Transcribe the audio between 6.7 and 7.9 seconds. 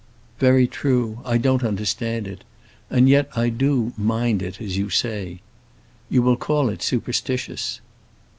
superstitious."